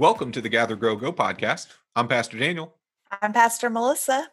[0.00, 1.66] Welcome to the Gather Grow Go podcast.
[1.94, 2.74] I'm Pastor Daniel.
[3.20, 4.28] I'm Pastor Melissa.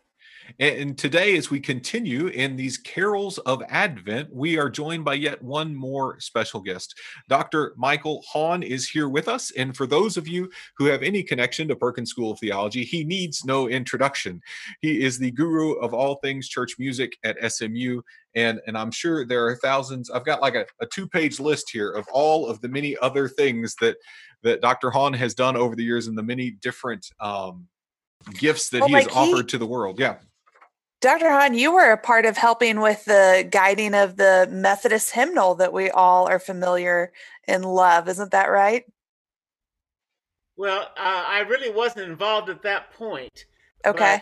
[0.60, 5.42] And today, as we continue in these carols of Advent, we are joined by yet
[5.42, 6.96] one more special guest.
[7.28, 7.74] Dr.
[7.78, 9.52] Michael Hawn is here with us.
[9.52, 13.04] And for those of you who have any connection to Perkins School of Theology, he
[13.04, 14.42] needs no introduction.
[14.82, 18.02] He is the guru of all things church music at SMU.
[18.36, 20.10] And, and I'm sure there are thousands.
[20.10, 23.28] I've got like a, a two page list here of all of the many other
[23.28, 23.98] things that,
[24.44, 24.92] that Dr.
[24.92, 27.68] Hawn has done over the years and the many different um,
[28.34, 30.00] gifts that well, he like has he, offered to the world.
[30.00, 30.18] Yeah.
[31.00, 31.30] Dr.
[31.30, 35.72] Hawn, you were a part of helping with the guiding of the Methodist hymnal that
[35.72, 37.12] we all are familiar
[37.48, 38.08] and love.
[38.08, 38.84] Isn't that right?
[40.56, 43.46] Well, uh, I really wasn't involved at that point.
[43.86, 44.20] Okay.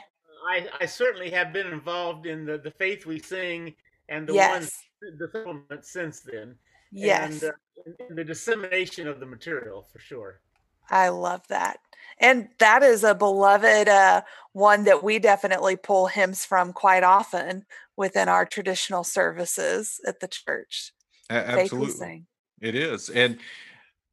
[0.50, 3.73] I, I certainly have been involved in the, the faith we sing
[4.10, 4.52] and the yes.
[4.52, 4.72] ones
[5.17, 6.56] the supplement since then.
[6.92, 7.42] Yes.
[7.42, 10.42] And, uh, the dissemination of the material for sure.
[10.89, 11.80] I love that
[12.19, 14.21] and that is a beloved uh,
[14.53, 17.66] one that we definitely pull hymns from quite often
[17.97, 20.93] within our traditional services at the church.
[21.30, 22.23] absolutely,
[22.61, 23.09] it is.
[23.09, 23.38] And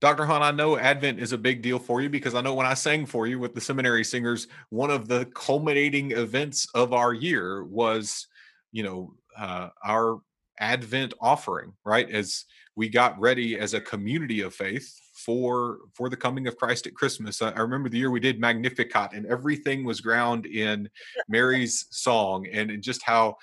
[0.01, 0.25] Dr.
[0.25, 2.75] Hawn, I know Advent is a big deal for you because I know when I
[2.75, 7.63] sang for you with the seminary singers, one of the culminating events of our year
[7.63, 8.27] was,
[8.73, 10.21] you know, uh, our
[10.59, 12.11] Advent offering, right?
[12.11, 14.93] As we got ready as a community of faith
[15.25, 17.43] for for the coming of Christ at Christmas.
[17.43, 20.89] I, I, remember the year we did Magnificat, and everything was ground in
[21.29, 23.37] Mary's song, and just how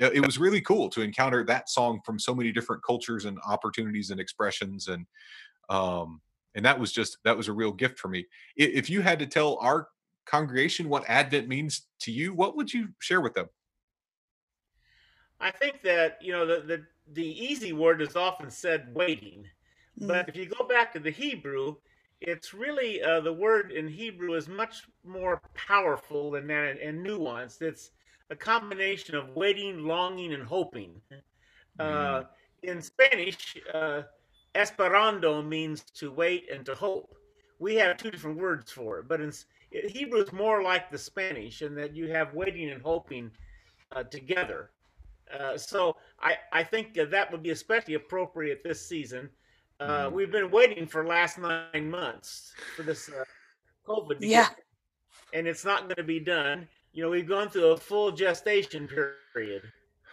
[0.00, 4.10] it was really cool to encounter that song from so many different cultures and opportunities
[4.10, 5.06] and expressions, and
[5.68, 6.20] um,
[6.54, 8.26] and that was just that was a real gift for me.
[8.56, 9.88] If you had to tell our
[10.26, 13.48] congregation what Advent means to you, what would you share with them?
[15.40, 19.44] I think that you know the the, the easy word is often said waiting
[19.98, 20.28] but mm.
[20.28, 21.76] if you go back to the Hebrew,
[22.20, 27.62] it's really uh, the word in Hebrew is much more powerful than that and, nuanced.
[27.62, 27.90] It's
[28.30, 31.00] a combination of waiting, longing, and hoping.
[31.78, 32.26] Uh, mm.
[32.62, 34.02] in Spanish, uh,
[34.54, 37.14] esperando means to wait and to hope.
[37.58, 39.32] We have two different words for it, but in
[39.70, 43.30] Hebrew is more like the Spanish in that you have waiting and hoping
[43.92, 44.70] uh, together.
[45.32, 49.30] Uh, so I, I think that would be especially appropriate this season
[49.84, 50.14] uh, mm-hmm.
[50.14, 53.24] we've been waiting for last nine months for this uh,
[53.86, 54.16] COVID.
[54.20, 54.48] yeah.
[54.48, 54.58] Get,
[55.32, 56.68] and it's not going to be done.
[56.92, 59.62] You know, we've gone through a full gestation period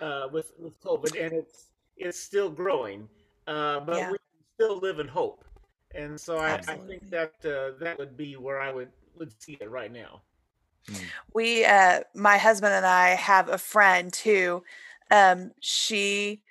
[0.01, 3.07] uh, with with COVID, and it's it's still growing.
[3.47, 4.11] Uh, but yeah.
[4.11, 4.17] we
[4.55, 5.45] still live in hope,
[5.93, 9.57] and so I, I think that uh, that would be where I would would see
[9.61, 10.21] it right now.
[10.89, 11.03] Mm.
[11.33, 14.63] We, uh, my husband and I, have a friend who,
[15.11, 16.41] um, she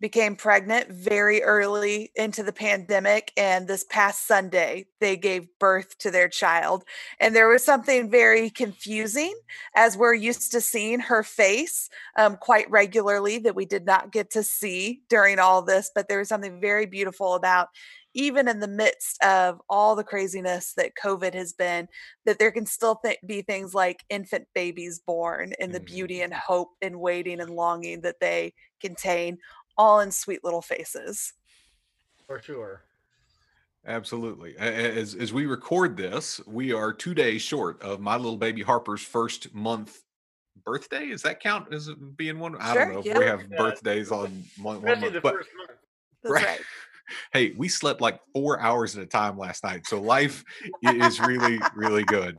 [0.00, 6.10] became pregnant very early into the pandemic and this past sunday they gave birth to
[6.10, 6.84] their child
[7.20, 9.34] and there was something very confusing
[9.74, 14.30] as we're used to seeing her face um, quite regularly that we did not get
[14.30, 17.68] to see during all this but there was something very beautiful about
[18.14, 21.88] even in the midst of all the craziness that covid has been
[22.24, 26.24] that there can still th- be things like infant babies born and the beauty mm.
[26.24, 29.38] and hope and waiting and longing that they contain
[29.78, 31.32] all in sweet little faces.
[32.26, 32.82] For sure.
[33.86, 34.54] Absolutely.
[34.58, 39.00] As as we record this, we are two days short of my little baby Harper's
[39.00, 40.02] first month
[40.64, 41.06] birthday.
[41.06, 42.56] Is that count as being one?
[42.56, 43.56] I don't know if we have yeah.
[43.56, 45.36] birthdays on one, one month, but
[46.24, 46.44] right.
[46.44, 46.60] right.
[47.32, 50.44] Hey, we slept like four hours at a time last night, so life
[50.82, 52.36] is really, really good.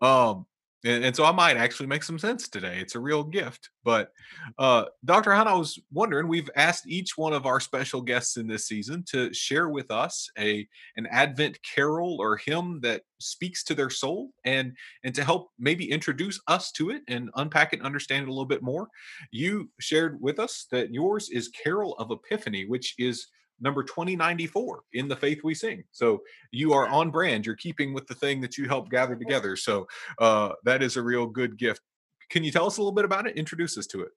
[0.00, 0.46] Um,
[0.84, 2.78] and, and, so I might actually make some sense today.
[2.80, 3.70] It's a real gift.
[3.84, 4.12] But
[4.58, 5.34] uh, Dr.
[5.34, 9.02] Hawn, I was wondering, we've asked each one of our special guests in this season
[9.10, 10.66] to share with us a
[10.96, 15.90] an Advent carol or hymn that speaks to their soul and and to help maybe
[15.90, 18.88] introduce us to it and unpack it and understand it a little bit more.
[19.30, 23.28] You shared with us that yours is Carol of Epiphany, which is
[23.60, 25.84] number 2094 in the faith we sing.
[25.92, 29.56] So you are on brand you're keeping with the thing that you helped gather together.
[29.56, 29.86] So
[30.18, 31.80] uh, that is a real good gift.
[32.28, 33.36] Can you tell us a little bit about it?
[33.36, 34.10] Introduce us to it.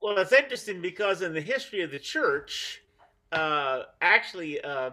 [0.00, 2.80] Well it's interesting because in the history of the church
[3.32, 4.90] uh, actually uh,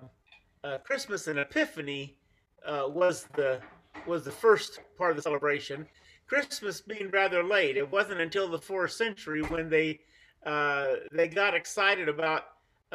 [0.64, 2.18] uh christmas and epiphany
[2.66, 3.62] uh, was the
[4.08, 5.88] was the first part of the celebration.
[6.28, 10.00] Christmas being rather late it wasn't until the fourth century when they
[10.46, 12.44] uh, they got excited about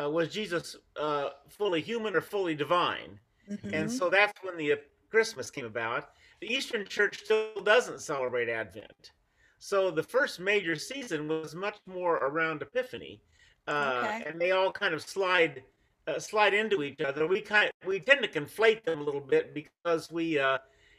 [0.01, 3.19] uh, was Jesus uh, fully human or fully divine?
[3.51, 3.75] Mm-hmm.
[3.75, 4.75] And so that's when the
[5.11, 6.11] Christmas came about.
[6.41, 9.13] The Eastern Church still doesn't celebrate Advent.
[9.59, 13.21] So the first major season was much more around Epiphany.
[13.69, 14.25] Uh, okay.
[14.27, 15.63] And they all kind of slide
[16.09, 17.27] uh, slide into each other.
[17.27, 20.59] We kind of, we tend to conflate them a little bit because we uh,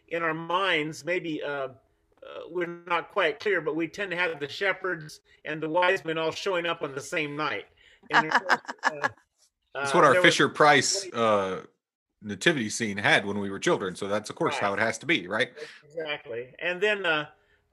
[0.10, 1.70] in our minds maybe uh,
[2.24, 6.06] uh, we're not quite clear, but we tend to have the shepherds and the wise
[6.06, 7.66] men all showing up on the same night.
[8.10, 9.10] And course, uh,
[9.74, 11.08] that's what our Fisher was, Price
[12.24, 13.96] nativity scene had when we were children.
[13.96, 14.62] So that's of course right.
[14.62, 15.50] how it has to be, right?
[15.84, 16.54] Exactly.
[16.60, 17.06] And then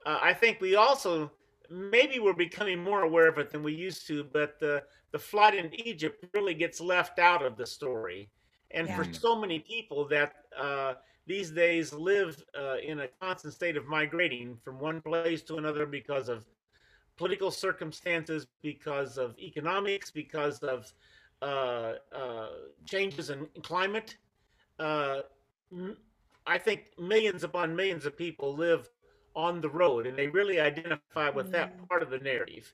[0.05, 1.31] I think we also
[1.69, 5.55] maybe we're becoming more aware of it than we used to, but the the flood
[5.55, 8.29] in Egypt really gets left out of the story.
[8.71, 8.95] And yeah.
[8.95, 10.93] for so many people that uh,
[11.25, 15.85] these days live uh, in a constant state of migrating from one place to another
[15.85, 16.45] because of
[17.19, 20.91] political circumstances, because of economics, because of
[21.41, 22.47] uh, uh
[22.85, 24.15] changes in climate.
[24.79, 25.19] Uh,
[26.47, 28.89] I think millions upon millions of people live
[29.35, 31.51] on the road and they really identify with mm.
[31.51, 32.73] that part of the narrative.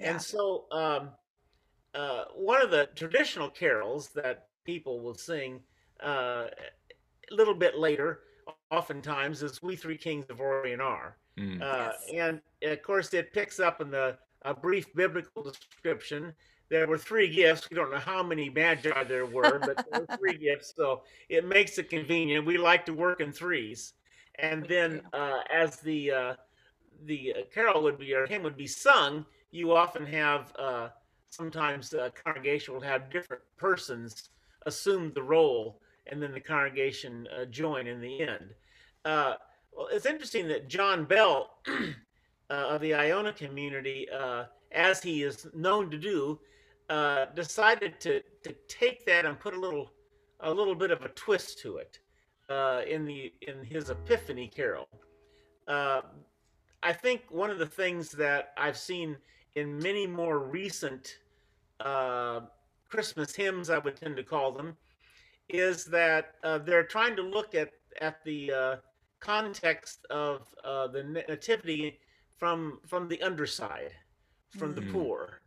[0.00, 0.10] Yeah.
[0.10, 1.10] And so, um,
[1.94, 5.60] uh, one of the traditional carols that people will sing
[6.02, 6.46] uh,
[7.30, 8.20] a little bit later,
[8.70, 11.60] oftentimes, is "We Three Kings of Orient Are," mm.
[11.62, 12.38] uh, yes.
[12.62, 16.32] and of course, it picks up in the a brief biblical description.
[16.68, 17.68] There were three gifts.
[17.70, 21.46] We don't know how many magi there were, but there were three gifts, so it
[21.46, 22.46] makes it convenient.
[22.46, 23.94] We like to work in threes
[24.38, 26.34] and then uh, as the uh,
[27.04, 30.88] the uh, carol would be or hymn would be sung, you often have uh,
[31.30, 34.30] sometimes the congregation will have different persons
[34.66, 38.54] assume the role, and then the congregation uh, join in the end.
[39.72, 41.50] Uh, well, it's interesting that John Bell
[42.50, 44.08] of the Iona community,
[44.72, 46.38] as he is known to do,
[47.34, 49.90] decided to to take that and put a little
[50.40, 52.00] a little bit of a twist to it
[52.48, 54.88] uh, in the in his Epiphany Carol.
[55.66, 56.02] Uh,
[56.82, 59.16] I think one of the things that I've seen
[59.54, 61.18] in many more recent
[61.80, 62.40] uh,
[62.88, 64.76] Christmas hymns, I would tend to call them,
[65.48, 67.70] is that uh, they're trying to look at
[68.00, 68.76] at the uh,
[69.22, 71.98] context of uh, the nativity
[72.38, 73.92] from from the underside,
[74.50, 74.86] from mm-hmm.
[74.86, 75.40] the poor,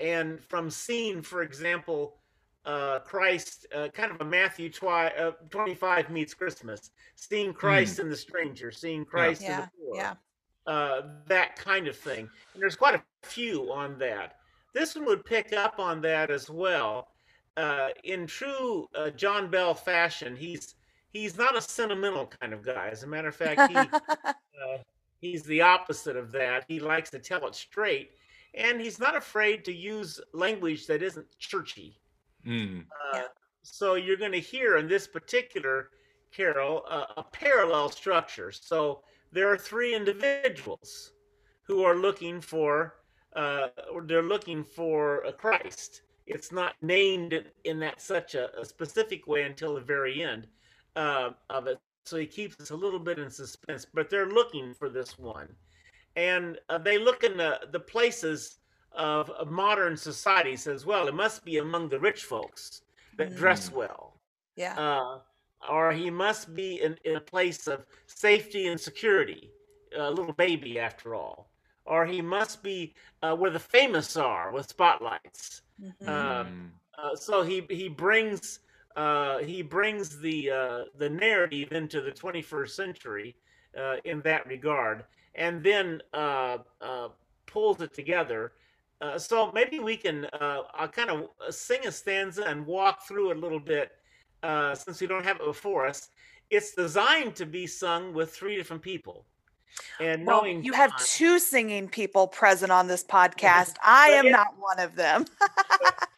[0.00, 2.18] and from seeing, for example,
[2.66, 8.02] uh, Christ, uh, kind of a Matthew twi- uh, 25 meets Christmas, seeing Christ mm.
[8.02, 9.54] in the stranger, seeing Christ yeah.
[9.54, 10.14] in the poor, yeah.
[10.66, 12.28] Uh, that kind of thing.
[12.52, 14.38] And there's quite a few on that.
[14.74, 17.08] This one would pick up on that as well.
[17.56, 20.74] Uh, in true uh, John Bell fashion, he's
[21.16, 22.88] he's not a sentimental kind of guy.
[22.90, 23.98] As a matter of fact, he
[25.20, 26.64] he's the opposite of that.
[26.68, 28.10] He likes to tell it straight,
[28.54, 31.98] and he's not afraid to use language that isn't churchy.
[32.46, 32.84] Mm.
[33.12, 33.22] Uh,
[33.62, 35.90] so you're going to hear in this particular
[36.32, 38.52] carol uh, a parallel structure.
[38.52, 39.00] So
[39.32, 41.12] there are three individuals
[41.62, 42.94] who are looking for,
[43.34, 43.68] uh,
[44.04, 46.02] they're looking for a Christ.
[46.26, 50.46] It's not named in that such a, a specific way until the very end
[50.96, 51.78] uh, of it.
[52.04, 55.48] So he keeps us a little bit in suspense, but they're looking for this one.
[56.14, 58.58] And uh, they look in the, the places
[58.92, 62.82] of, of modern society says, well, it must be among the rich folks
[63.18, 63.36] that mm.
[63.36, 64.20] dress well.
[64.56, 64.74] Yeah.
[64.78, 65.18] Uh,
[65.70, 69.50] or he must be in, in a place of safety and security,
[69.98, 71.50] a little baby after all.
[71.84, 75.62] Or he must be uh, where the famous are with spotlights.
[75.82, 76.08] Mm-hmm.
[76.08, 78.60] Um, uh, so he he brings
[78.96, 83.36] uh, he brings the uh, the narrative into the 21st century
[83.78, 86.00] uh, in that regard, and then
[87.46, 88.52] pulls it together
[89.00, 93.06] uh, so maybe we can uh, I'll kind of uh, sing a stanza and walk
[93.06, 93.92] through it a little bit
[94.42, 96.08] uh, since we don't have it before us.
[96.48, 99.26] It's designed to be sung with three different people.
[100.00, 103.74] And well, knowing you have two singing people present on this podcast.
[103.84, 105.26] I am not one of them.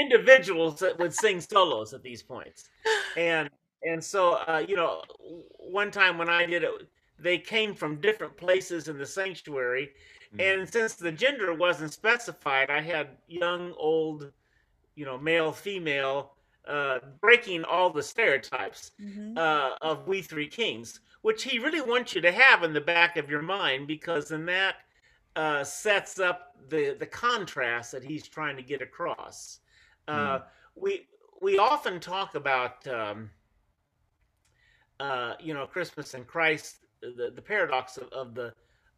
[0.00, 2.68] individuals that would sing solos at these points.
[3.16, 3.50] And
[3.82, 5.02] and so uh, you know,
[5.58, 6.88] one time when I did it,
[7.18, 9.90] they came from different places in the sanctuary
[10.34, 10.60] Mm-hmm.
[10.60, 14.30] And since the gender wasn't specified, I had young, old,
[14.94, 16.32] you know, male, female,
[16.68, 19.36] uh, breaking all the stereotypes mm-hmm.
[19.36, 23.16] uh, of We Three Kings, which he really wants you to have in the back
[23.16, 24.76] of your mind because then that
[25.36, 29.60] uh, sets up the the contrast that he's trying to get across.
[30.10, 30.42] Mm.
[30.74, 31.06] We
[31.40, 33.30] we often talk about um,
[34.98, 38.52] uh, you know Christmas and Christ, the the paradox of, of the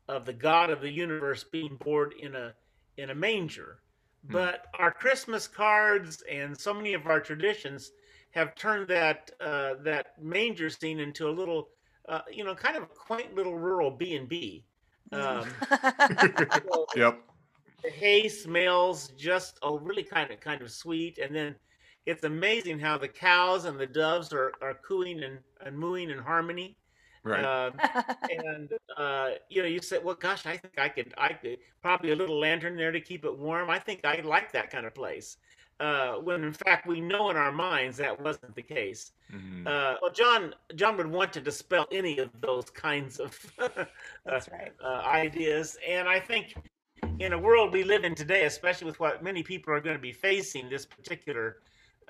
[0.09, 2.55] of the God of the universe being born in a
[2.99, 3.79] in a manger.
[4.27, 4.33] Hmm.
[4.33, 7.93] But our Christmas cards and so many of our traditions
[8.31, 11.69] have turned that uh, that manger scene into a little,
[12.09, 14.65] uh, you know, kind of a quaint little rural B and B.
[15.13, 15.47] Um,
[16.97, 17.21] yep.
[17.83, 21.55] The hay smells just oh, really kind of kind of sweet, and then
[22.07, 26.19] it's amazing how the cows and the doves are, are cooing and, and mooing in
[26.19, 26.77] harmony.
[27.25, 27.45] Right.
[27.45, 27.71] Uh,
[28.47, 32.13] and uh, you know, you said, "Well, gosh, I think I could, I could probably
[32.13, 33.71] a little lantern there to keep it warm.
[33.71, 35.37] I think I like that kind of place."
[35.81, 39.13] Uh, when in fact we know in our minds that wasn't the case.
[39.35, 39.67] Mm-hmm.
[39.67, 43.37] Uh, well, John John would want to dispel any of those kinds of
[44.25, 44.73] That's right.
[44.85, 46.55] Uh, ideas, and I think
[47.23, 50.03] in a world we live in today, especially with what many people are going to
[50.03, 51.59] be facing this particular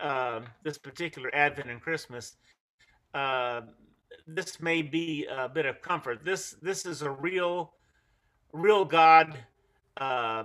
[0.00, 2.36] um, this particular Advent and Christmas,
[3.12, 3.60] uh,
[4.26, 6.24] this may be a bit of comfort.
[6.24, 7.74] This this is a real,
[8.52, 9.38] real God
[9.98, 10.44] uh,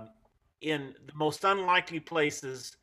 [0.60, 2.76] in the most unlikely places,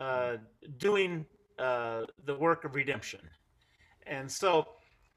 [0.00, 0.36] uh,
[0.78, 1.26] doing
[1.58, 3.20] uh, the work of redemption.
[4.06, 4.68] And so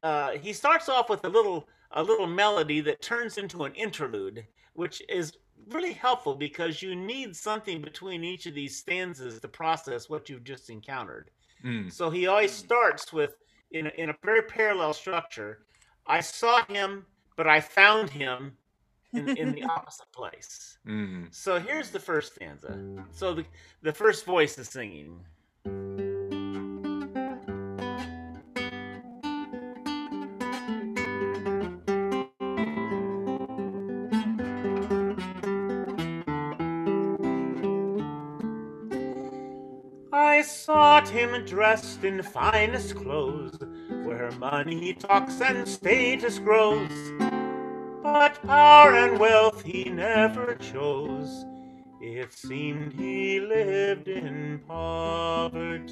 [0.01, 4.45] uh, he starts off with a little a little melody that turns into an interlude,
[4.73, 5.33] which is
[5.69, 10.43] really helpful because you need something between each of these stanzas to process what you've
[10.43, 11.31] just encountered.
[11.63, 11.91] Mm.
[11.91, 13.35] So he always starts with
[13.71, 15.65] in a, in a very parallel structure.
[16.07, 17.05] I saw him,
[17.35, 18.57] but I found him
[19.13, 20.77] in, in the opposite place.
[20.87, 21.33] Mm.
[21.33, 22.77] So here's the first stanza.
[23.11, 23.45] So the,
[23.81, 25.19] the first voice is singing.
[41.05, 43.59] Sought him dressed in finest clothes,
[44.03, 46.89] where money talks and status grows.
[48.01, 51.45] But power and wealth he never chose.
[52.01, 55.91] It seemed he lived in poverty.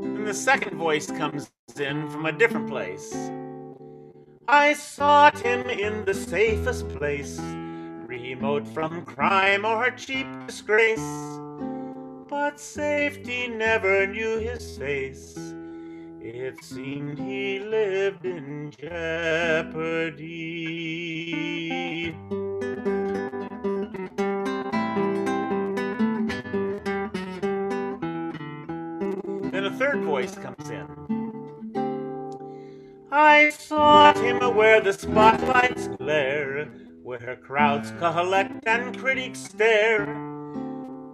[0.00, 3.14] And the second voice comes in from a different place.
[4.54, 11.00] I sought him in the safest place, remote from crime or cheap disgrace.
[12.28, 15.34] But safety never knew his face.
[16.20, 20.14] It seemed he lived in jeopardy.
[29.50, 31.11] Then a third voice comes in.
[33.14, 36.64] I sought him where the spotlights glare,
[37.02, 40.06] where crowds collect and critics stare,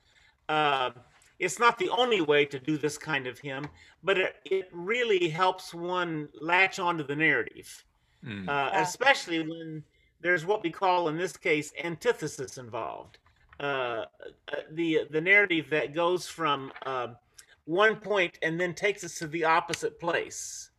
[0.49, 0.91] Uh,
[1.39, 3.67] it's not the only way to do this kind of hymn,
[4.03, 7.85] but it, it really helps one latch onto the narrative,
[8.25, 8.49] mm.
[8.49, 8.83] uh, yeah.
[8.83, 9.83] especially when
[10.21, 13.19] there's what we call in this case antithesis involved.
[13.61, 14.05] Uh,
[14.53, 17.09] uh, the the narrative that goes from uh,
[17.65, 20.71] one point and then takes us to the opposite place.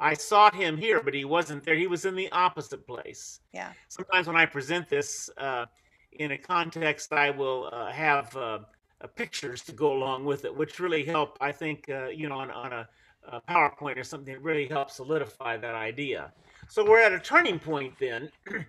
[0.00, 1.74] I sought him here, but he wasn't there.
[1.74, 3.40] He was in the opposite place.
[3.52, 3.72] Yeah.
[3.88, 5.66] Sometimes when I present this uh,
[6.12, 8.60] in a context, I will uh, have uh,
[9.06, 11.38] pictures to go along with it, which really help.
[11.40, 12.88] I think uh, you know on, on a,
[13.28, 16.32] a, PowerPoint or something really helps solidify that idea.
[16.68, 18.30] So we're at a turning point then,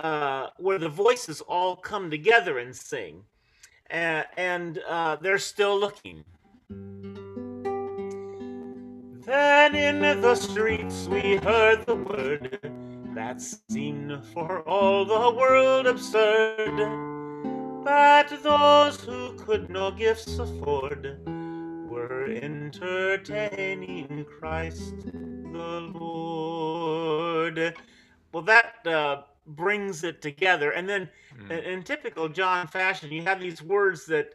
[0.00, 3.22] uh, where the voices all come together and sing,
[3.88, 6.24] and uh, they're still looking.
[9.24, 12.58] Then in the streets we heard the word
[13.14, 13.40] that
[13.70, 17.11] seemed for all the world absurd
[17.84, 21.18] that those who could no gifts afford
[21.88, 24.94] were entertaining Christ
[25.52, 27.74] the Lord.
[28.32, 31.64] Well, that uh, brings it together, and then mm.
[31.64, 34.34] in typical John fashion, you have these words that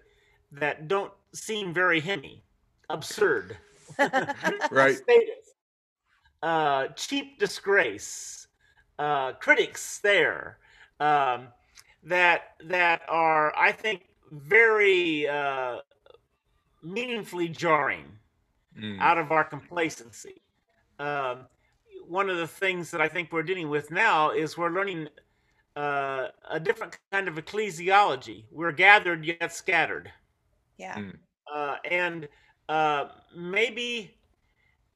[0.52, 2.44] that don't seem very hymny,
[2.90, 3.58] absurd,
[4.72, 4.98] right?
[4.98, 5.54] Status,
[6.44, 8.48] uh, cheap disgrace,
[9.00, 10.58] uh, critics there.
[11.00, 11.48] Um,
[12.08, 15.78] that that are I think very uh,
[16.84, 18.06] meaningfully jarring
[18.78, 19.00] mm.
[19.00, 20.42] out of our complacency.
[21.00, 21.48] Um,
[22.08, 25.10] one of the things that I think we're dealing with now is we're learning
[25.76, 28.46] uh, a different kind of ecclesiology.
[28.52, 30.12] We're gathered yet scattered.
[30.78, 30.96] Yeah.
[30.96, 31.18] Mm.
[31.54, 32.28] Uh, and
[32.70, 34.16] uh, maybe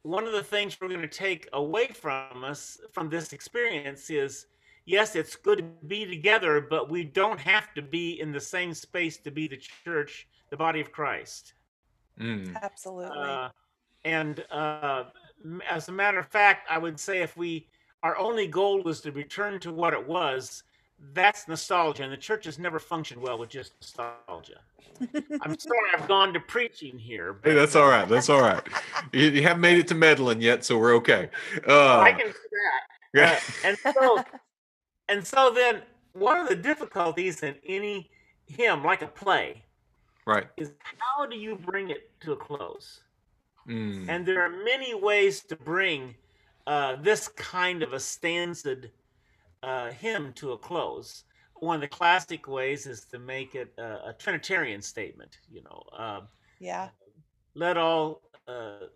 [0.03, 4.48] one of the things we're going to take away from us from this experience is
[4.86, 8.74] yes, it's good to be together, but we don't have to be in the same
[8.74, 11.54] space to be the church, the body of Christ.
[12.20, 12.56] Mm.
[12.62, 13.18] Absolutely.
[13.18, 13.50] Uh,
[14.04, 15.06] and uh,
[15.70, 17.68] as a matter of fact, I would say if we
[18.04, 20.64] our only goal was to return to what it was,
[21.14, 24.60] that's nostalgia, and the church has never functioned well with just nostalgia.
[25.42, 27.34] I'm sorry I've gone to preaching here.
[27.34, 27.50] But...
[27.50, 28.08] Hey, that's all right.
[28.08, 28.62] That's all right.
[29.12, 31.30] you, you, haven't made it to meddling yet, so we're okay.
[31.68, 32.82] Uh, I can do that.
[33.14, 33.32] Yeah.
[33.32, 34.24] Uh, and so,
[35.12, 35.82] and so then
[36.13, 38.10] one of the difficulties in any
[38.48, 39.63] hymn, like a play,
[40.25, 43.01] right, is how do you bring it to a close?
[43.68, 44.08] Mm.
[44.10, 46.15] And there are many ways to bring
[46.65, 48.77] uh, this kind of a stanza
[49.63, 51.25] uh, hymn to a close.
[51.56, 55.38] One of the classic ways is to make it a, a Trinitarian statement.
[55.51, 56.22] You know, uh,
[56.60, 56.89] yeah.
[57.53, 58.88] Let all uh,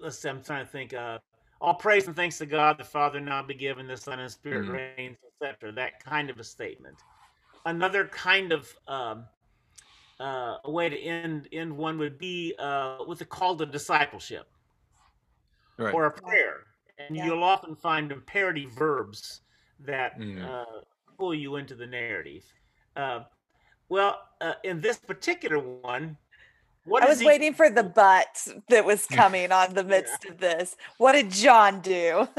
[0.00, 0.28] let's see.
[0.28, 0.94] I'm trying to think.
[0.94, 1.18] Uh,
[1.60, 4.64] all praise and thanks to God, the Father now be given, the Son and Spirit
[4.64, 4.72] mm-hmm.
[4.98, 5.72] reigns, etc.
[5.72, 6.96] That kind of a statement.
[7.66, 9.24] Another kind of um,
[10.18, 14.48] uh, a way to end end one would be uh, with a call to discipleship
[15.76, 15.94] right.
[15.94, 16.64] or a prayer,
[16.98, 17.26] and yeah.
[17.26, 19.42] you'll often find imperative verbs
[19.80, 20.42] that mm.
[20.42, 20.80] uh,
[21.18, 22.44] pull you into the narrative.
[22.96, 23.20] Uh,
[23.90, 26.16] well, uh, in this particular one,
[26.84, 27.26] what I was he...
[27.26, 30.32] waiting for the but that was coming on the midst yeah.
[30.32, 30.76] of this.
[30.98, 32.28] What did John do?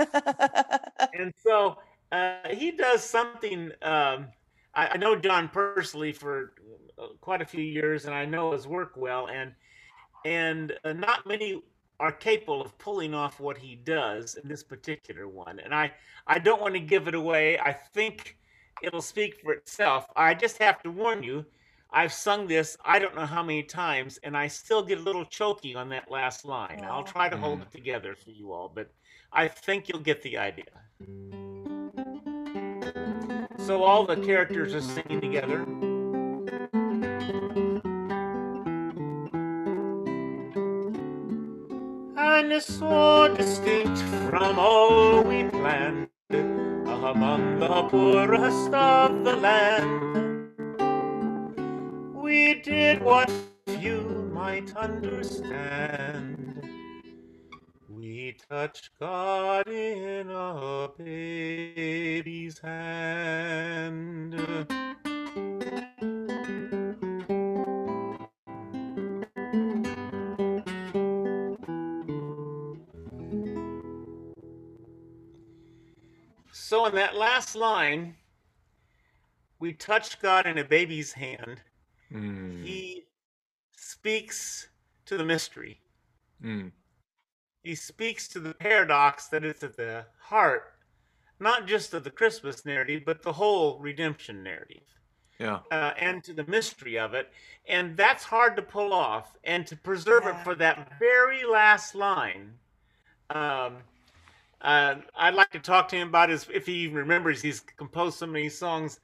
[1.14, 1.78] and so
[2.12, 3.72] uh, he does something.
[3.82, 4.28] Um,
[4.74, 6.54] I, I, know John personally for
[6.98, 9.28] uh, quite a few years, and I know his work well.
[9.28, 9.54] And
[10.26, 11.62] and uh, not many
[12.02, 15.60] are capable of pulling off what he does in this particular one.
[15.60, 15.92] And I,
[16.26, 17.60] I don't want to give it away.
[17.60, 18.38] I think
[18.82, 20.08] it'll speak for itself.
[20.16, 21.46] I just have to warn you,
[21.94, 25.26] I've sung this I don't know how many times, and I still get a little
[25.26, 26.86] choky on that last line.
[26.86, 27.64] I'll try to hold mm.
[27.64, 28.92] it together for you all, but
[29.34, 30.66] I think you'll get the idea.
[33.66, 35.66] So all the characters are singing together.
[42.42, 44.00] and is so distinct
[44.30, 50.21] from all we planned among the poorest of the land.
[52.92, 53.32] Did what
[53.80, 56.62] you might understand.
[57.88, 64.36] We touch God in a baby's hand.
[76.51, 78.16] So in that last line,
[79.60, 81.62] we touch God in a baby's hand.
[84.03, 84.68] He speaks
[85.05, 85.79] to the mystery.
[86.44, 86.72] Mm.
[87.64, 90.74] He speaks to the paradox that is at the heart,
[91.40, 94.81] not just of the Christmas narrative, but the whole redemption narrative.
[95.40, 95.59] Yeah.
[95.72, 97.31] Uh, and to the mystery of it.
[97.68, 99.37] And that's hard to pull off.
[99.44, 100.40] And to preserve yeah.
[100.40, 102.53] it for that very last line.
[103.29, 103.77] Um,
[104.61, 108.18] uh, I'd like to talk to him about his, if he even remembers, he's composed
[108.18, 109.00] so many songs,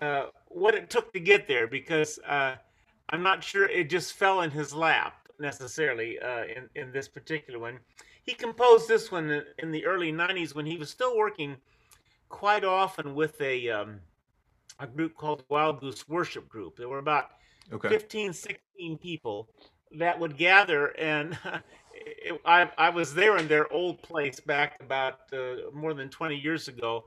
[0.00, 2.56] uh, what it took to get there, because uh,
[3.10, 7.58] I'm not sure it just fell in his lap necessarily uh, in, in this particular
[7.58, 7.78] one.
[8.22, 11.56] He composed this one in the early 90s when he was still working
[12.28, 14.00] quite often with a, um,
[14.78, 16.76] a group called Wild Goose Worship Group.
[16.76, 17.30] There were about
[17.72, 17.88] okay.
[17.88, 19.48] 15, 16 people
[19.98, 21.36] that would gather and
[22.00, 26.36] it, I, I was there in their old place back about uh, more than 20
[26.36, 27.04] years ago,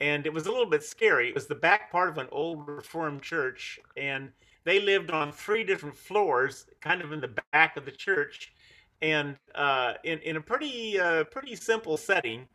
[0.00, 1.28] and it was a little bit scary.
[1.28, 4.30] It was the back part of an old Reformed church, and
[4.64, 8.52] they lived on three different floors, kind of in the back of the church,
[9.02, 12.46] and uh, in in a pretty uh, pretty simple setting.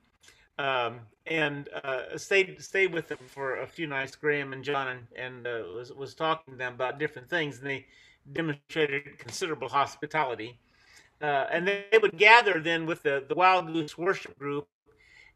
[0.57, 4.15] Um, and uh, stayed stayed with them for a few nights.
[4.15, 7.67] Graham and John and, and uh, was was talking to them about different things, and
[7.67, 7.85] they
[8.31, 10.57] demonstrated considerable hospitality
[11.21, 14.67] uh, and they would gather then with the, the Wild Goose worship group,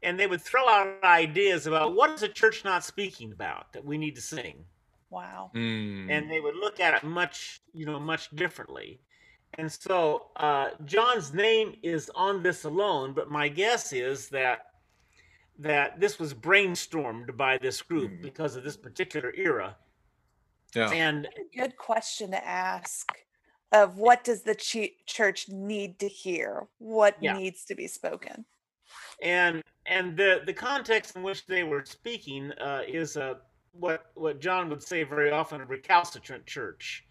[0.02, 3.84] and they would throw out ideas about what is the church not speaking about that
[3.84, 4.64] we need to sing.
[5.10, 5.50] Wow.
[5.54, 6.10] Mm.
[6.10, 9.00] And they would look at it much, you know, much differently.
[9.54, 14.66] And so uh, John's name is on this alone, but my guess is that
[15.58, 18.22] that this was brainstormed by this group mm.
[18.22, 19.76] because of this particular era.
[20.74, 20.90] Yeah.
[20.90, 23.12] And good question to ask
[23.72, 27.36] of what does the church need to hear what yeah.
[27.36, 28.44] needs to be spoken
[29.22, 33.38] and and the the context in which they were speaking uh, is a
[33.72, 37.04] what what john would say very often a recalcitrant church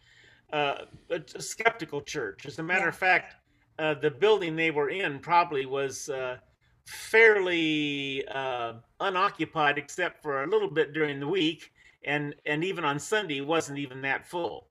[0.52, 2.89] uh, a, a, skeptical church as a matter yeah.
[2.89, 3.36] of fact
[3.78, 6.38] uh, the building they were in probably was uh,
[6.86, 11.72] fairly uh, unoccupied except for a little bit during the week
[12.04, 14.67] and and even on sunday wasn't even that full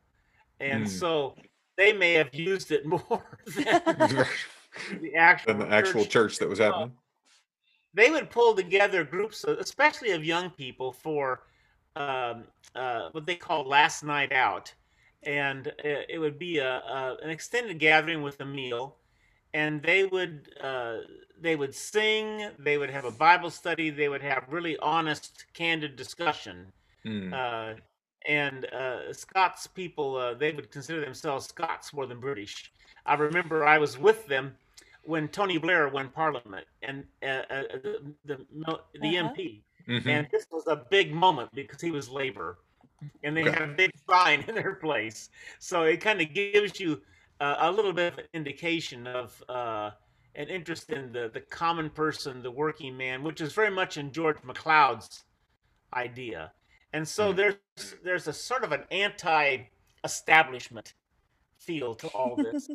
[0.61, 0.89] and mm.
[0.89, 1.35] so
[1.79, 4.27] they may have used it more than,
[5.01, 6.93] the actual than the actual church, church that was happening.
[7.95, 11.45] They would pull together groups, especially of young people, for
[11.99, 14.73] um, uh, what they call last night out,
[15.25, 18.97] and uh, it would be a, a, an extended gathering with a meal,
[19.53, 20.99] and they would uh,
[21.41, 25.97] they would sing, they would have a Bible study, they would have really honest, candid
[25.97, 26.67] discussion.
[27.07, 27.79] Mm.
[28.29, 32.71] and uh, Scots people, uh, they would consider themselves Scots more than British.
[33.07, 34.55] I remember I was with them
[35.05, 39.33] when Tony Blair won Parliament and the the, the uh-huh.
[39.33, 40.09] MP, mm-hmm.
[40.09, 42.59] and this was a big moment because he was Labour,
[43.23, 43.51] and they okay.
[43.51, 45.31] had a big sign in their place.
[45.59, 47.01] So it kind of gives you
[47.41, 49.91] uh, a little bit of an indication of uh,
[50.35, 54.13] an interest in the the common person, the working man, which is very much in
[54.13, 55.25] George MacLeod's
[55.95, 56.53] idea.
[56.93, 57.37] And so mm.
[57.37, 57.55] there's
[58.03, 60.95] there's a sort of an anti-establishment
[61.59, 62.71] feel to all this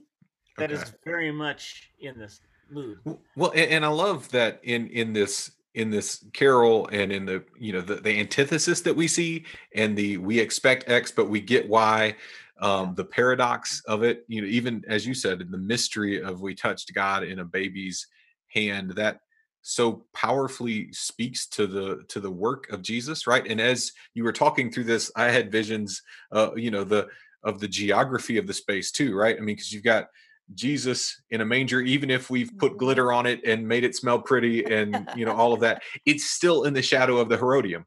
[0.58, 0.82] that okay.
[0.82, 3.00] is very much in this mood.
[3.36, 7.44] Well, and, and I love that in in this in this carol and in the
[7.60, 9.44] you know the, the antithesis that we see
[9.76, 12.16] and the we expect x but we get y
[12.62, 16.54] um the paradox of it you know even as you said the mystery of we
[16.54, 18.08] touched god in a baby's
[18.48, 19.22] hand that
[19.64, 23.48] so powerfully speaks to the to the work of jesus right?
[23.48, 27.08] And as you were talking through this i had visions uh you know the
[27.44, 29.38] of the geography of the space too right?
[29.38, 30.08] I mean because you've got
[30.54, 32.80] Jesus in a manger, even if we've put mm-hmm.
[32.80, 36.26] glitter on it and made it smell pretty and you know all of that, it's
[36.26, 37.86] still in the shadow of the Herodium,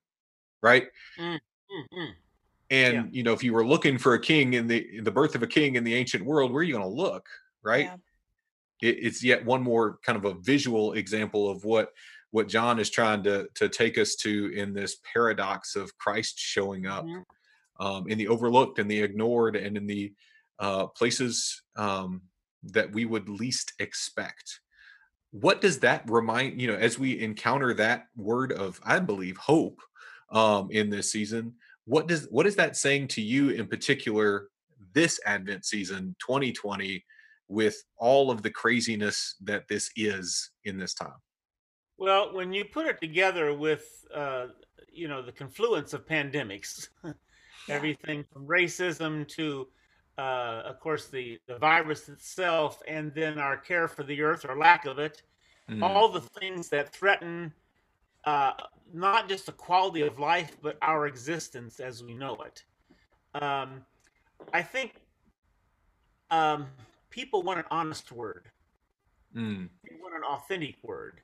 [0.63, 0.87] right?
[1.19, 2.05] Mm-hmm.
[2.71, 3.05] And yeah.
[3.11, 5.43] you know, if you were looking for a king in the in the birth of
[5.43, 7.27] a king in the ancient world, where are you going to look,
[7.63, 7.85] right?
[7.85, 8.89] Yeah.
[8.89, 11.93] It, it's yet one more kind of a visual example of what
[12.31, 16.87] what John is trying to to take us to in this paradox of Christ showing
[16.87, 17.87] up mm-hmm.
[17.87, 20.13] um, in the overlooked and the ignored and in the
[20.59, 22.23] uh, places um,
[22.63, 24.61] that we would least expect.
[25.31, 29.81] What does that remind you know as we encounter that word of i believe hope
[30.31, 31.55] um in this season
[31.87, 34.49] what does what is that saying to you in particular
[34.93, 37.05] this advent season 2020
[37.49, 41.15] with all of the craziness that this is in this time?
[41.97, 44.47] Well when you put it together with uh
[44.93, 46.89] you know the confluence of pandemics
[47.69, 49.69] everything from racism to
[50.19, 54.57] uh, of course, the, the virus itself, and then our care for the earth or
[54.57, 55.23] lack of it,
[55.71, 55.83] mm.
[55.83, 57.53] all the things that threaten
[58.25, 58.53] uh,
[58.93, 62.65] not just the quality of life, but our existence as we know it.
[63.41, 63.85] Um,
[64.53, 64.95] I think
[66.31, 66.67] um,
[67.11, 68.47] people want an honest word.
[69.35, 69.69] Mm.
[69.85, 71.21] They want an authentic word.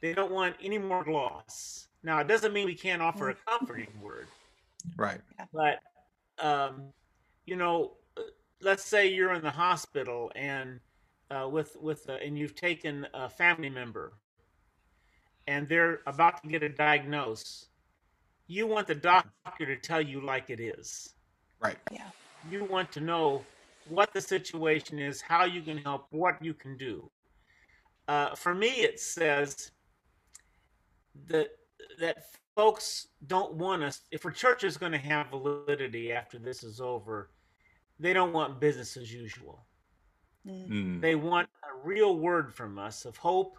[0.00, 1.88] They don't want any more gloss.
[2.02, 4.28] Now, it doesn't mean we can't offer a comforting word.
[4.96, 5.20] Right.
[5.52, 5.80] But,
[6.38, 6.92] um,
[7.46, 7.92] you know,
[8.60, 10.80] let's say you're in the hospital and
[11.30, 14.14] uh, with with uh, and you've taken a family member
[15.46, 17.68] and they're about to get a diagnosis
[18.46, 21.14] you want the doctor to tell you like it is.
[21.60, 21.76] Right.
[21.90, 22.08] Yeah.
[22.50, 23.44] You want to know
[23.88, 27.10] what the situation is how you can help what you can do.
[28.08, 29.72] Uh, for me it says
[31.28, 31.48] that
[31.98, 36.62] that folks don't want us if a church is going to have validity after this
[36.62, 37.30] is over
[37.98, 39.66] they don't want business as usual.
[40.46, 41.00] Mm.
[41.00, 43.58] They want a real word from us of hope,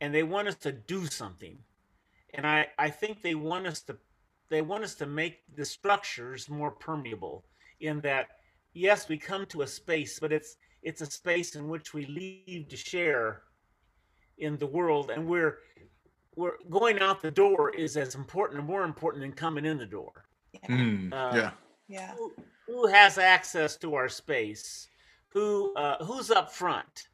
[0.00, 1.58] and they want us to do something.
[2.34, 3.96] And I, I think they want us to
[4.48, 7.44] they want us to make the structures more permeable
[7.80, 8.28] in that
[8.74, 12.68] yes we come to a space but it's it's a space in which we leave
[12.68, 13.42] to share
[14.38, 15.58] in the world and we're
[16.36, 19.86] we're going out the door is as important or more important than coming in the
[19.86, 20.12] door
[20.52, 21.50] yeah mm, uh, yeah
[21.88, 22.14] yeah
[22.66, 24.88] who has access to our space?
[25.28, 27.08] Who uh, who's up front?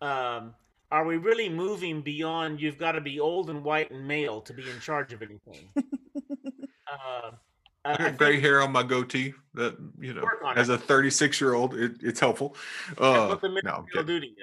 [0.00, 0.54] Um,
[0.90, 2.60] are we really moving beyond?
[2.60, 5.68] You've got to be old and white and male to be in charge of anything.
[5.76, 7.30] uh,
[7.84, 9.34] I got gray hair on my goatee.
[9.54, 10.24] That you know,
[10.56, 10.74] as it.
[10.74, 12.56] a 36 year old, it, it's helpful.
[12.98, 14.34] Uh, no, duty.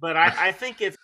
[0.00, 0.96] But I, I think it's.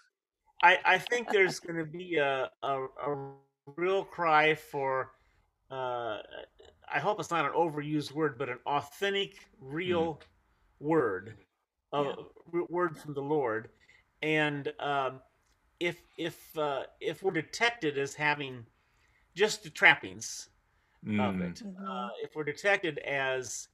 [0.63, 3.33] I, I think there's going to be a, a, a
[3.77, 5.11] real cry for
[5.73, 6.19] uh,
[6.93, 10.87] I hope it's not an overused word, but an authentic, real mm.
[10.87, 11.35] word,
[11.93, 12.61] a yeah.
[12.69, 13.71] word from the Lord.
[14.23, 15.21] And um,
[15.81, 18.65] if if uh, if we're detected as having
[19.35, 20.51] just the trappings
[21.05, 21.21] mm.
[21.21, 21.87] of it, mm-hmm.
[21.87, 23.69] uh, if we're detected as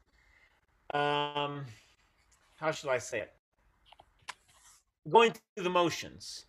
[0.95, 1.67] um,
[2.57, 3.33] how should I say it?
[5.11, 6.47] Going through the motions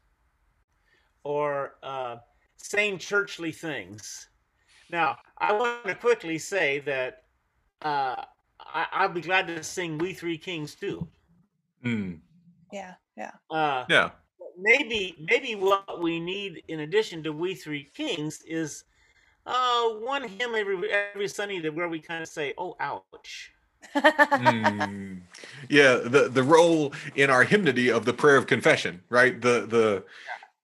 [1.23, 2.17] or uh,
[2.58, 4.29] saying churchly things
[4.91, 7.23] now, I want to quickly say that
[7.82, 8.23] uh,
[8.60, 11.08] I, will be glad to sing "We Three Kings" too.
[11.84, 12.19] Mm.
[12.71, 14.12] Yeah, yeah, uh, yeah.
[14.58, 18.84] maybe maybe what we need in addition to we three kings is
[19.45, 23.54] uh one hymn every every Sunday that where we kind of say, "Oh, ouch."
[23.95, 25.21] mm,
[25.69, 29.39] yeah, the the role in our hymnody of the prayer of confession, right?
[29.41, 30.04] The the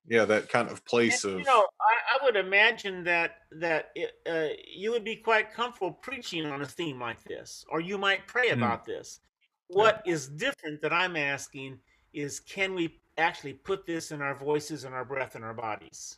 [0.10, 1.66] yeah, yeah that kind of place and, of you know,
[2.14, 6.66] I, would imagine that that it, uh, you would be quite comfortable preaching on a
[6.66, 8.54] theme like this, or you might pray mm.
[8.54, 9.20] about this.
[9.68, 10.14] What yeah.
[10.14, 11.80] is different that I'm asking
[12.14, 16.18] is, can we actually put this in our voices and our breath and our bodies?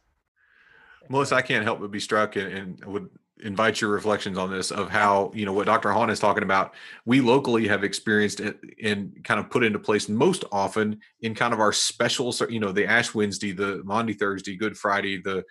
[1.10, 3.10] Melissa, I can't help but be struck and, and would
[3.42, 5.92] invite your reflections on this of how you know what Dr.
[5.92, 6.74] Hawn is talking about.
[7.06, 11.54] We locally have experienced it and kind of put into place most often in kind
[11.54, 15.44] of our special, you know, the Ash Wednesday, the Maundy Thursday, Good Friday, the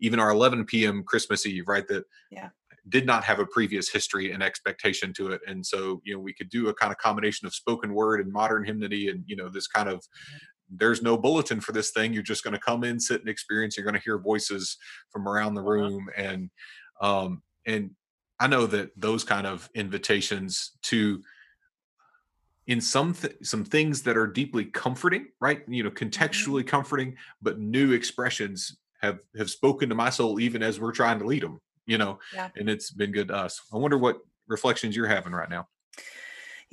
[0.00, 1.02] even our 11 p.m.
[1.04, 1.86] Christmas Eve, right?
[1.88, 2.48] That yeah.
[2.88, 6.32] did not have a previous history and expectation to it, and so you know we
[6.32, 9.48] could do a kind of combination of spoken word and modern hymnody, and you know
[9.48, 10.04] this kind of
[10.70, 12.12] there's no bulletin for this thing.
[12.12, 13.76] You're just going to come in, sit and experience.
[13.76, 14.76] You're going to hear voices
[15.10, 15.70] from around the uh-huh.
[15.70, 16.50] room, and
[17.00, 17.90] um, and
[18.38, 21.22] I know that those kind of invitations to
[22.66, 25.62] in some th- some things that are deeply comforting, right?
[25.68, 26.08] You know, mm-hmm.
[26.08, 31.18] contextually comforting, but new expressions have have spoken to my soul even as we're trying
[31.18, 31.60] to lead them.
[31.86, 32.50] You know, yeah.
[32.56, 33.60] and it's been good to us.
[33.72, 35.66] I wonder what reflections you're having right now.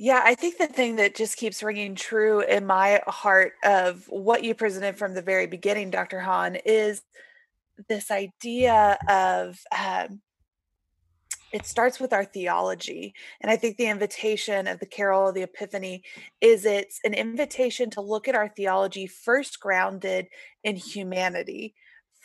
[0.00, 4.44] Yeah, I think the thing that just keeps ringing true in my heart of what
[4.44, 6.20] you presented from the very beginning, Dr.
[6.20, 7.02] Hawn, is
[7.88, 10.20] this idea of um,
[11.52, 15.42] it starts with our theology and i think the invitation of the carol of the
[15.42, 16.02] epiphany
[16.40, 20.28] is it's an invitation to look at our theology first grounded
[20.64, 21.74] in humanity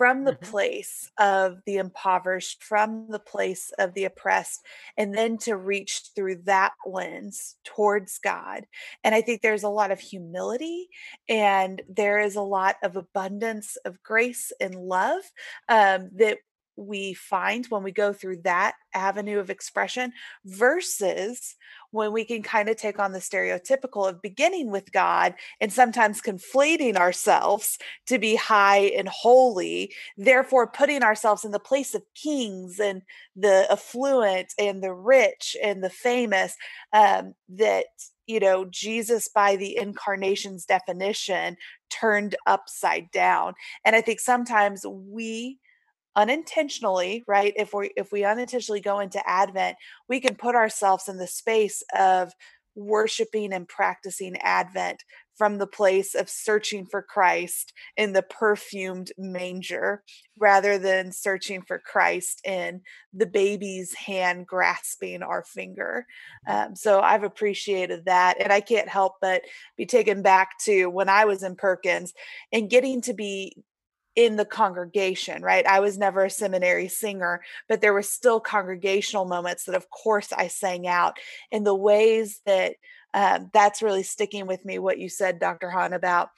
[0.03, 0.51] from the mm-hmm.
[0.51, 4.65] place of the impoverished, from the place of the oppressed,
[4.97, 8.65] and then to reach through that lens towards God.
[9.05, 10.89] And I think there's a lot of humility
[11.29, 15.21] and there is a lot of abundance of grace and love
[15.69, 16.39] um, that
[16.75, 20.13] we find when we go through that avenue of expression
[20.45, 21.55] versus
[21.91, 26.21] when we can kind of take on the stereotypical of beginning with God and sometimes
[26.21, 32.79] conflating ourselves to be high and holy, therefore putting ourselves in the place of kings
[32.79, 33.03] and
[33.35, 36.55] the affluent and the rich and the famous
[36.93, 37.85] um, that
[38.25, 41.57] you know jesus by the incarnation's definition
[41.89, 43.53] turned upside down.
[43.85, 45.59] And i think sometimes we
[46.15, 49.75] unintentionally right if we if we unintentionally go into advent
[50.07, 52.31] we can put ourselves in the space of
[52.75, 55.03] worshiping and practicing advent
[55.35, 60.03] from the place of searching for christ in the perfumed manger
[60.37, 62.81] rather than searching for christ in
[63.13, 66.05] the baby's hand grasping our finger
[66.47, 66.69] mm-hmm.
[66.69, 69.41] um, so i've appreciated that and i can't help but
[69.77, 72.13] be taken back to when i was in perkins
[72.51, 73.55] and getting to be
[74.15, 75.65] in the congregation, right?
[75.65, 80.31] I was never a seminary singer, but there were still congregational moments that, of course,
[80.31, 81.17] I sang out
[81.51, 82.75] in the ways that
[83.13, 84.79] um, that's really sticking with me.
[84.79, 85.69] What you said, Dr.
[85.69, 86.29] Hawn, about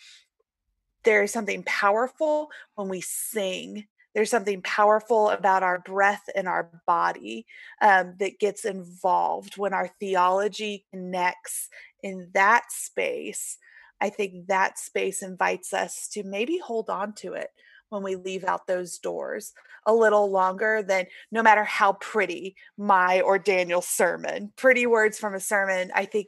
[1.03, 3.85] there is something powerful when we sing.
[4.13, 7.45] There's something powerful about our breath and our body
[7.81, 11.69] um, that gets involved when our theology connects
[12.01, 13.57] in that space
[14.01, 17.49] I think that space invites us to maybe hold on to it
[17.89, 19.53] when we leave out those doors
[19.85, 25.35] a little longer than no matter how pretty my or Daniel's sermon, pretty words from
[25.35, 26.27] a sermon, I think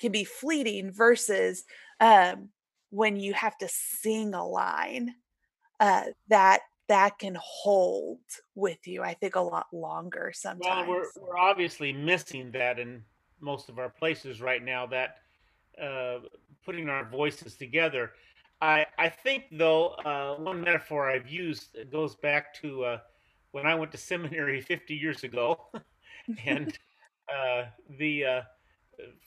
[0.00, 1.64] can be fleeting versus
[2.00, 2.48] um,
[2.90, 5.14] when you have to sing a line
[5.80, 8.20] uh, that that can hold
[8.54, 9.02] with you.
[9.02, 10.88] I think a lot longer sometimes.
[10.88, 13.02] Well, we're we're obviously missing that in
[13.40, 14.86] most of our places right now.
[14.86, 15.16] That
[15.80, 16.18] uh,
[16.64, 18.12] putting our voices together.
[18.60, 22.98] I I think though uh, one metaphor I've used goes back to uh,
[23.52, 25.66] when I went to seminary 50 years ago,
[26.46, 26.76] and
[27.32, 27.64] uh,
[27.98, 28.42] the uh,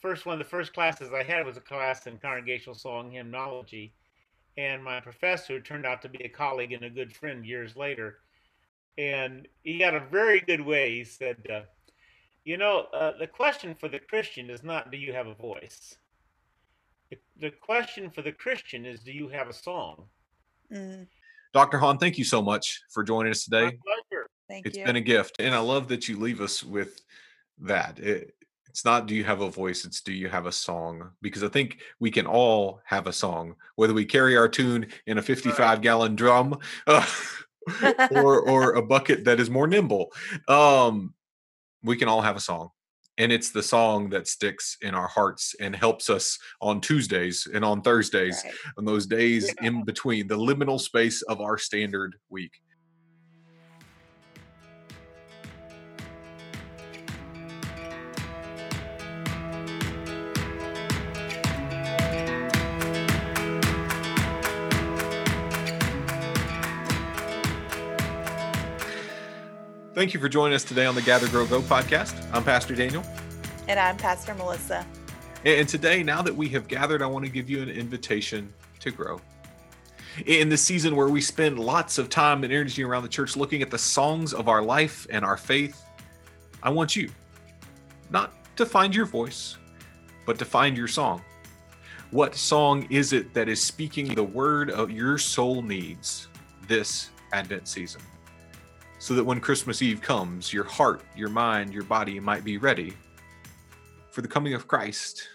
[0.00, 3.92] first one of the first classes I had was a class in congregational song hymnology,
[4.56, 8.18] and my professor turned out to be a colleague and a good friend years later,
[8.96, 10.96] and he had a very good way.
[10.96, 11.66] He said,
[12.44, 12.86] "You know,
[13.18, 15.98] the question for the Christian is not do you have a voice."
[17.38, 20.04] The, question for the Christian is do you have a song?
[20.72, 21.06] Mm.
[21.52, 21.78] Dr.
[21.78, 23.64] Hawn, thank you so much for joining us today.
[23.64, 24.30] My pleasure.
[24.48, 24.84] Thank it's you.
[24.84, 25.36] been a gift.
[25.38, 27.00] And I love that you leave us with
[27.60, 27.98] that.
[27.98, 28.34] It,
[28.68, 31.10] it's not do you have a voice, it's do you have a song?
[31.22, 35.16] Because I think we can all have a song, whether we carry our tune in
[35.16, 35.80] a 55 right.
[35.80, 37.06] gallon drum uh,
[38.10, 40.12] or or a bucket that is more nimble.
[40.46, 41.14] Um,
[41.82, 42.70] we can all have a song.
[43.18, 47.64] And it's the song that sticks in our hearts and helps us on Tuesdays and
[47.64, 48.54] on Thursdays right.
[48.76, 49.68] on those days yeah.
[49.68, 52.60] in between the liminal space of our standard week.
[69.96, 72.22] Thank you for joining us today on the Gather Grow Go podcast.
[72.30, 73.02] I'm Pastor Daniel.
[73.66, 74.84] And I'm Pastor Melissa.
[75.46, 78.90] And today, now that we have gathered, I want to give you an invitation to
[78.90, 79.22] grow.
[80.26, 83.62] In the season where we spend lots of time and energy around the church looking
[83.62, 85.82] at the songs of our life and our faith,
[86.62, 87.08] I want you
[88.10, 89.56] not to find your voice,
[90.26, 91.22] but to find your song.
[92.10, 96.28] What song is it that is speaking the word of your soul needs
[96.68, 98.02] this Advent season?
[99.06, 102.92] So that when Christmas Eve comes, your heart, your mind, your body might be ready
[104.10, 105.28] for the coming of Christ,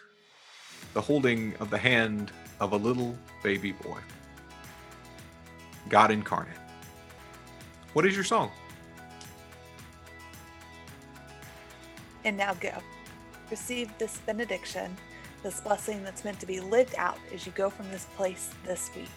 [0.93, 3.97] the holding of the hand of a little baby boy.
[5.87, 6.57] God incarnate.
[7.93, 8.51] What is your song?
[12.25, 12.73] And now go.
[13.49, 14.97] Receive this benediction,
[15.43, 18.91] this blessing that's meant to be lived out as you go from this place this
[18.97, 19.07] week.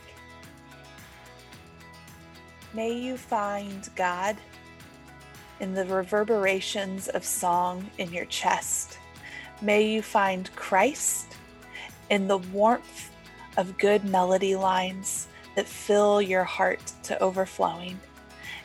[2.74, 4.36] May you find God
[5.60, 8.98] in the reverberations of song in your chest.
[9.62, 11.36] May you find Christ
[12.10, 13.12] in the warmth
[13.56, 18.00] of good melody lines that fill your heart to overflowing.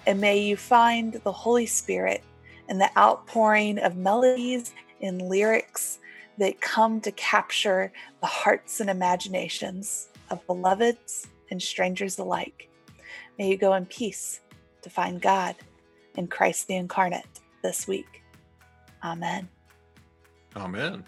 [0.07, 2.23] And may you find the Holy Spirit
[2.67, 5.99] in the outpouring of melodies and lyrics
[6.39, 7.91] that come to capture
[8.21, 12.68] the hearts and imaginations of beloveds and strangers alike.
[13.39, 14.41] May you go in peace
[14.81, 15.55] to find God
[16.15, 18.21] in Christ the incarnate this week.
[19.01, 19.47] Amen.
[20.57, 21.05] Amen.